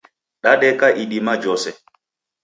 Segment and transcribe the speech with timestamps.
[0.43, 1.71] Dadeka idima jhose.